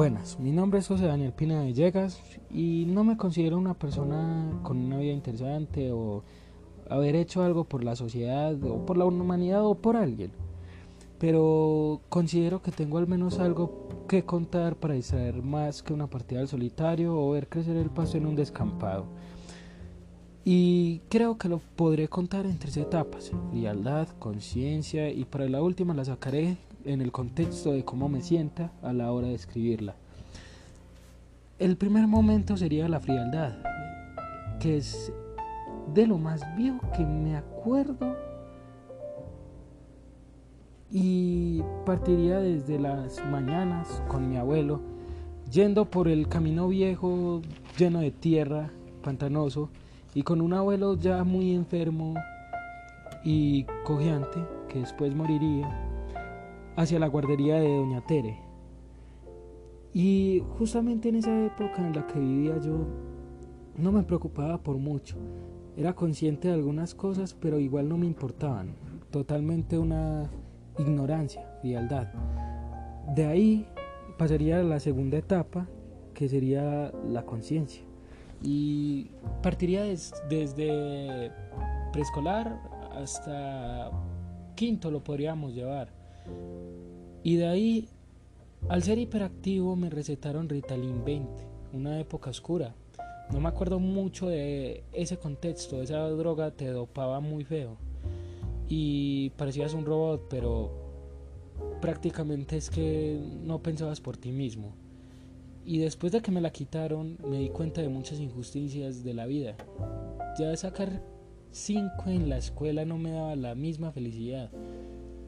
Buenas, 0.00 0.40
mi 0.40 0.50
nombre 0.50 0.80
es 0.80 0.88
José 0.88 1.04
Daniel 1.04 1.34
Pina 1.34 1.62
Villegas 1.62 2.22
y 2.50 2.86
no 2.88 3.04
me 3.04 3.18
considero 3.18 3.58
una 3.58 3.74
persona 3.74 4.58
con 4.62 4.78
una 4.78 4.96
vida 4.96 5.12
interesante 5.12 5.92
o 5.92 6.22
haber 6.88 7.16
hecho 7.16 7.42
algo 7.42 7.64
por 7.64 7.84
la 7.84 7.94
sociedad 7.94 8.54
o 8.64 8.86
por 8.86 8.96
la 8.96 9.04
humanidad 9.04 9.62
o 9.62 9.74
por 9.74 9.96
alguien. 9.96 10.32
Pero 11.18 12.00
considero 12.08 12.62
que 12.62 12.72
tengo 12.72 12.96
al 12.96 13.08
menos 13.08 13.40
algo 13.40 14.06
que 14.08 14.24
contar 14.24 14.74
para 14.76 14.94
distraer 14.94 15.42
más 15.42 15.82
que 15.82 15.92
una 15.92 16.06
partida 16.06 16.40
al 16.40 16.48
solitario 16.48 17.14
o 17.14 17.32
ver 17.32 17.50
crecer 17.50 17.76
el 17.76 17.90
paso 17.90 18.16
en 18.16 18.24
un 18.24 18.36
descampado. 18.36 19.04
Y 20.46 21.00
creo 21.10 21.36
que 21.36 21.50
lo 21.50 21.60
podré 21.76 22.08
contar 22.08 22.46
en 22.46 22.58
tres 22.58 22.78
etapas, 22.78 23.32
frialdad, 23.50 24.08
conciencia 24.18 25.10
y 25.10 25.26
para 25.26 25.46
la 25.46 25.60
última 25.60 25.92
la 25.92 26.06
sacaré 26.06 26.56
en 26.84 27.00
el 27.00 27.12
contexto 27.12 27.72
de 27.72 27.84
cómo 27.84 28.08
me 28.08 28.22
sienta 28.22 28.72
a 28.82 28.92
la 28.92 29.12
hora 29.12 29.28
de 29.28 29.34
escribirla. 29.34 29.94
El 31.58 31.76
primer 31.76 32.06
momento 32.06 32.56
sería 32.56 32.88
la 32.88 33.00
frialdad, 33.00 33.58
que 34.60 34.78
es 34.78 35.12
de 35.94 36.06
lo 36.06 36.18
más 36.18 36.42
viejo 36.56 36.80
que 36.96 37.04
me 37.04 37.36
acuerdo 37.36 38.16
y 40.90 41.62
partiría 41.84 42.40
desde 42.40 42.78
las 42.78 43.24
mañanas 43.26 44.02
con 44.08 44.28
mi 44.28 44.36
abuelo 44.36 44.80
yendo 45.50 45.84
por 45.84 46.08
el 46.08 46.28
camino 46.28 46.68
viejo 46.68 47.42
lleno 47.76 48.00
de 48.00 48.10
tierra, 48.10 48.70
pantanoso, 49.02 49.70
y 50.14 50.22
con 50.22 50.40
un 50.40 50.52
abuelo 50.52 50.96
ya 50.96 51.24
muy 51.24 51.54
enfermo 51.54 52.14
y 53.24 53.64
cojeante, 53.84 54.44
que 54.68 54.80
después 54.80 55.14
moriría, 55.14 55.68
hacia 56.76 56.98
la 56.98 57.08
guardería 57.08 57.56
de 57.56 57.68
Doña 57.68 58.00
Tere. 58.06 58.38
Y 59.92 60.42
justamente 60.58 61.08
en 61.08 61.16
esa 61.16 61.46
época 61.46 61.78
en 61.78 61.94
la 61.94 62.06
que 62.06 62.18
vivía 62.18 62.58
yo, 62.58 62.86
no 63.76 63.92
me 63.92 64.02
preocupaba 64.02 64.58
por 64.58 64.76
mucho. 64.76 65.16
Era 65.76 65.94
consciente 65.94 66.48
de 66.48 66.54
algunas 66.54 66.94
cosas, 66.94 67.34
pero 67.34 67.58
igual 67.58 67.88
no 67.88 67.96
me 67.96 68.06
importaban. 68.06 68.74
Totalmente 69.10 69.78
una 69.78 70.30
ignorancia, 70.78 71.44
frialdad. 71.60 72.08
De 73.14 73.26
ahí 73.26 73.66
pasaría 74.18 74.60
a 74.60 74.62
la 74.62 74.78
segunda 74.78 75.18
etapa, 75.18 75.66
que 76.14 76.28
sería 76.28 76.92
la 77.08 77.24
conciencia. 77.24 77.82
Y 78.42 79.10
partiría 79.42 79.84
desde 80.28 81.32
preescolar 81.92 82.60
hasta 82.92 83.90
quinto 84.54 84.90
lo 84.90 85.02
podríamos 85.02 85.54
llevar. 85.54 85.99
Y 87.22 87.36
de 87.36 87.46
ahí, 87.46 87.88
al 88.68 88.82
ser 88.82 88.98
hiperactivo, 88.98 89.76
me 89.76 89.90
recetaron 89.90 90.48
Ritalin 90.48 91.04
20, 91.04 91.30
una 91.72 92.00
época 92.00 92.30
oscura. 92.30 92.74
No 93.32 93.40
me 93.40 93.48
acuerdo 93.48 93.78
mucho 93.78 94.28
de 94.28 94.82
ese 94.92 95.18
contexto, 95.18 95.82
esa 95.82 96.00
droga 96.08 96.50
te 96.50 96.66
dopaba 96.68 97.20
muy 97.20 97.44
feo. 97.44 97.76
Y 98.68 99.30
parecías 99.30 99.74
un 99.74 99.84
robot, 99.84 100.26
pero 100.28 100.70
prácticamente 101.80 102.56
es 102.56 102.70
que 102.70 103.20
no 103.42 103.62
pensabas 103.62 104.00
por 104.00 104.16
ti 104.16 104.32
mismo. 104.32 104.74
Y 105.64 105.78
después 105.78 106.12
de 106.12 106.22
que 106.22 106.30
me 106.30 106.40
la 106.40 106.50
quitaron, 106.50 107.18
me 107.28 107.38
di 107.38 107.50
cuenta 107.50 107.82
de 107.82 107.88
muchas 107.88 108.18
injusticias 108.18 109.04
de 109.04 109.14
la 109.14 109.26
vida. 109.26 109.56
Ya 110.38 110.56
sacar 110.56 111.02
5 111.52 112.04
en 112.06 112.28
la 112.28 112.38
escuela 112.38 112.84
no 112.84 112.98
me 112.98 113.10
daba 113.10 113.36
la 113.36 113.54
misma 113.54 113.92
felicidad. 113.92 114.50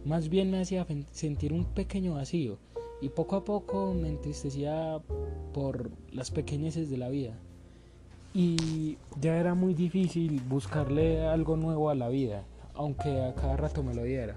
Más 0.05 0.29
bien 0.29 0.51
me 0.51 0.61
hacía 0.61 0.87
sentir 1.13 1.53
un 1.53 1.65
pequeño 1.65 2.15
vacío 2.15 2.59
y 3.01 3.09
poco 3.09 3.37
a 3.37 3.45
poco 3.45 3.95
me 3.95 4.09
entristecía 4.09 5.01
por 5.53 5.91
las 6.11 6.31
pequeñeces 6.31 6.91
de 6.91 6.97
la 6.97 7.09
vida. 7.09 7.39
Y 8.35 8.99
ya 9.21 9.37
era 9.37 9.55
muy 9.55 9.75
difícil 9.75 10.41
buscarle 10.49 11.27
algo 11.27 11.57
nuevo 11.57 11.91
a 11.91 11.95
la 11.95 12.09
vida, 12.09 12.45
aunque 12.75 13.23
a 13.23 13.35
cada 13.35 13.57
rato 13.57 13.83
me 13.83 13.95
lo 13.95 14.05
diera. 14.05 14.37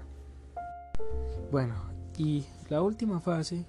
Bueno, 1.50 1.74
y 2.18 2.44
la 2.68 2.82
última 2.82 3.20
fase 3.20 3.64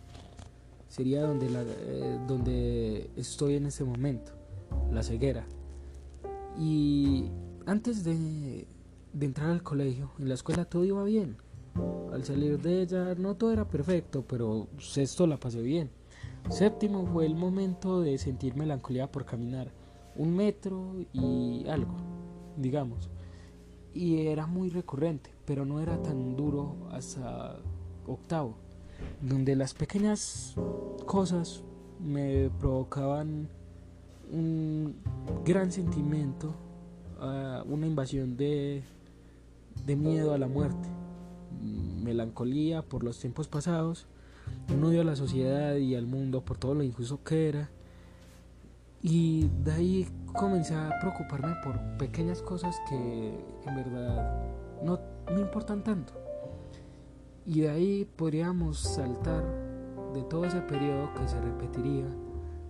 sería 0.90 1.22
donde, 1.22 1.48
eh, 1.48 2.20
donde 2.28 3.10
estoy 3.16 3.56
en 3.56 3.68
este 3.68 3.84
momento, 3.84 4.34
la 4.92 5.02
ceguera. 5.02 5.46
Y 6.60 7.30
antes 7.66 8.04
de, 8.04 8.68
de 9.14 9.26
entrar 9.26 9.50
al 9.50 9.64
colegio, 9.64 10.12
en 10.20 10.28
la 10.28 10.36
escuela 10.36 10.66
todo 10.66 10.84
iba 10.86 11.04
bien. 11.04 11.38
Al 12.14 12.24
salir 12.24 12.60
de 12.62 12.82
ella 12.82 13.16
no 13.16 13.36
todo 13.36 13.52
era 13.52 13.68
perfecto, 13.68 14.24
pero 14.28 14.68
sexto 14.80 15.28
la 15.28 15.38
pasé 15.38 15.62
bien. 15.62 15.90
Séptimo 16.50 17.06
fue 17.06 17.26
el 17.26 17.36
momento 17.36 18.02
de 18.02 18.18
sentir 18.18 18.56
melancolía 18.56 19.12
por 19.12 19.26
caminar 19.26 19.72
un 20.16 20.36
metro 20.36 20.96
y 21.14 21.68
algo, 21.68 21.96
digamos. 22.56 23.10
Y 23.94 24.28
era 24.28 24.48
muy 24.48 24.70
recurrente, 24.70 25.32
pero 25.46 25.66
no 25.66 25.80
era 25.80 26.02
tan 26.02 26.36
duro 26.36 26.76
hasta 26.92 27.58
octavo 28.06 28.68
donde 29.22 29.56
las 29.56 29.74
pequeñas 29.74 30.56
cosas 31.06 31.64
me 32.00 32.50
provocaban 32.60 33.50
un 34.32 34.96
gran 35.46 35.72
sentimiento, 35.72 36.54
ah, 37.20 37.64
una 37.68 37.88
invasión 37.88 38.38
de, 38.38 38.84
de 39.86 39.96
miedo 39.96 40.34
a 40.34 40.38
la 40.38 40.48
muerte, 40.48 40.90
melancolía 42.04 42.82
por 42.82 43.04
los 43.04 43.20
tiempos 43.20 43.48
pasados, 43.48 44.08
un 44.74 44.84
odio 44.84 45.02
a 45.02 45.06
la 45.06 45.16
sociedad 45.16 45.76
y 45.76 45.96
al 45.96 46.06
mundo 46.06 46.44
por 46.44 46.58
todo 46.58 46.74
lo 46.76 46.84
injusto 46.84 47.24
que 47.24 47.50
era. 47.50 47.70
Y 49.02 49.50
de 49.64 49.72
ahí 49.72 50.08
comencé 50.34 50.76
a 50.76 51.00
preocuparme 51.00 51.56
por 51.64 51.80
pequeñas 51.98 52.42
cosas 52.42 52.76
que 52.90 53.34
en 53.66 53.76
verdad 53.76 54.44
no 54.84 55.00
me 55.34 55.42
importan 55.42 55.84
tanto. 55.84 56.14
Y 57.46 57.62
de 57.62 57.70
ahí 57.70 58.06
podríamos 58.16 58.80
saltar 58.80 59.44
de 60.14 60.22
todo 60.24 60.46
ese 60.46 60.62
periodo 60.62 61.14
que 61.14 61.28
se 61.28 61.40
repetiría 61.40 62.06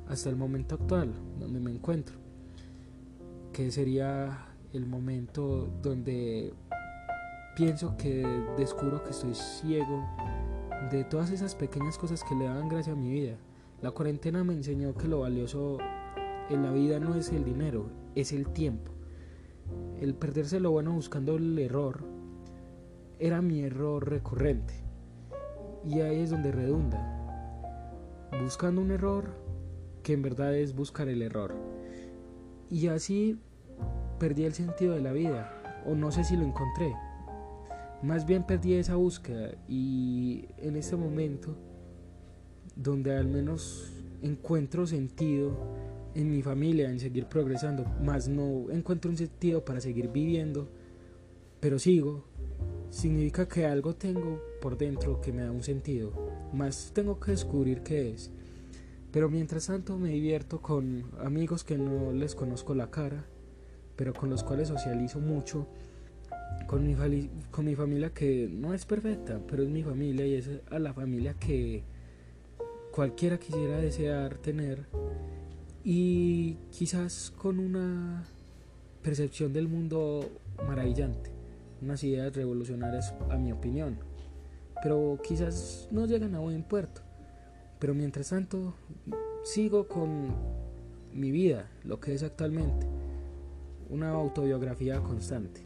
hasta 0.07 0.29
el 0.29 0.35
momento 0.35 0.75
actual, 0.75 1.13
donde 1.39 1.59
me 1.59 1.71
encuentro, 1.71 2.15
que 3.53 3.71
sería 3.71 4.45
el 4.73 4.85
momento 4.85 5.67
donde 5.81 6.53
pienso 7.57 7.97
que 7.97 8.23
descubro 8.55 9.03
que 9.03 9.09
estoy 9.09 9.33
ciego 9.33 10.05
de 10.91 11.03
todas 11.03 11.31
esas 11.31 11.55
pequeñas 11.55 11.97
cosas 11.97 12.23
que 12.23 12.35
le 12.35 12.45
dan 12.45 12.69
gracia 12.69 12.93
a 12.93 12.95
mi 12.95 13.09
vida. 13.09 13.35
La 13.81 13.89
cuarentena 13.89 14.43
me 14.43 14.53
enseñó 14.53 14.95
que 14.95 15.07
lo 15.07 15.21
valioso 15.21 15.79
en 16.51 16.61
la 16.61 16.71
vida 16.71 16.99
no 16.99 17.15
es 17.15 17.31
el 17.31 17.43
dinero, 17.43 17.89
es 18.13 18.31
el 18.31 18.47
tiempo. 18.49 18.91
El 19.99 20.13
perderse 20.13 20.59
lo 20.59 20.69
bueno 20.69 20.91
buscando 20.91 21.35
el 21.35 21.57
error 21.57 22.03
era 23.17 23.41
mi 23.41 23.61
error 23.61 24.07
recurrente. 24.07 24.75
Y 25.83 26.01
ahí 26.01 26.19
es 26.19 26.29
donde 26.29 26.51
redunda. 26.51 27.01
Buscando 28.39 28.81
un 28.81 28.91
error 28.91 29.33
que 30.03 30.13
en 30.13 30.21
verdad 30.21 30.55
es 30.55 30.75
buscar 30.75 31.09
el 31.09 31.23
error. 31.23 31.55
Y 32.69 32.89
así 32.89 33.39
perdí 34.19 34.45
el 34.45 34.53
sentido 34.53 34.93
de 34.93 35.01
la 35.01 35.11
vida. 35.11 35.83
O 35.87 35.95
no 35.95 36.11
sé 36.11 36.23
si 36.23 36.37
lo 36.37 36.43
encontré. 36.43 36.93
Más 38.03 38.25
bien 38.25 38.45
perdí 38.45 38.73
esa 38.73 38.95
búsqueda. 38.95 39.55
Y 39.67 40.45
en 40.57 40.75
este 40.75 40.95
momento, 40.95 41.55
donde 42.75 43.15
al 43.15 43.27
menos 43.27 43.91
encuentro 44.21 44.85
sentido 44.85 45.57
en 46.13 46.31
mi 46.31 46.41
familia, 46.41 46.89
en 46.89 46.99
seguir 46.99 47.25
progresando, 47.25 47.85
más 48.03 48.27
no 48.27 48.71
encuentro 48.71 49.11
un 49.11 49.17
sentido 49.17 49.63
para 49.63 49.79
seguir 49.79 50.09
viviendo, 50.09 50.67
pero 51.59 51.79
sigo, 51.79 52.23
significa 52.89 53.47
que 53.47 53.65
algo 53.65 53.95
tengo 53.95 54.41
por 54.61 54.77
dentro 54.77 55.21
que 55.21 55.31
me 55.31 55.43
da 55.43 55.51
un 55.51 55.63
sentido, 55.63 56.11
más 56.53 56.91
tengo 56.93 57.19
que 57.19 57.31
descubrir 57.31 57.81
qué 57.81 58.11
es. 58.11 58.31
Pero 59.11 59.29
mientras 59.29 59.67
tanto 59.67 59.97
me 59.97 60.09
divierto 60.09 60.61
con 60.61 61.05
amigos 61.19 61.63
que 61.63 61.77
no 61.77 62.11
les 62.11 62.35
conozco 62.35 62.75
la 62.75 62.89
cara, 62.89 63.25
pero 63.95 64.13
con 64.13 64.29
los 64.29 64.43
cuales 64.43 64.67
socializo 64.67 65.19
mucho, 65.19 65.67
con 66.67 66.85
mi, 66.85 66.95
con 67.51 67.65
mi 67.65 67.75
familia 67.75 68.09
que 68.13 68.49
no 68.51 68.73
es 68.73 68.85
perfecta, 68.85 69.39
pero 69.47 69.63
es 69.63 69.69
mi 69.69 69.83
familia 69.83 70.25
y 70.25 70.35
es 70.35 70.49
a 70.69 70.79
la 70.79 70.93
familia 70.93 71.33
que 71.33 71.83
cualquiera 72.91 73.37
quisiera 73.37 73.77
desear 73.77 74.35
tener 74.35 74.85
y 75.83 76.57
quizás 76.71 77.31
con 77.37 77.59
una 77.59 78.25
percepción 79.01 79.53
del 79.53 79.67
mundo 79.67 80.29
maravillante 80.65 81.37
unas 81.81 82.03
ideas 82.03 82.35
revolucionarias 82.35 83.13
a 83.29 83.37
mi 83.37 83.51
opinión, 83.51 83.97
pero 84.81 85.19
quizás 85.23 85.87
no 85.91 86.05
llegan 86.05 86.35
a 86.35 86.39
buen 86.39 86.63
puerto. 86.63 87.01
Pero 87.79 87.93
mientras 87.93 88.29
tanto, 88.29 88.73
sigo 89.43 89.87
con 89.87 90.33
mi 91.13 91.31
vida, 91.31 91.69
lo 91.83 91.99
que 91.99 92.13
es 92.13 92.23
actualmente, 92.23 92.87
una 93.89 94.11
autobiografía 94.11 94.99
constante. 95.01 95.61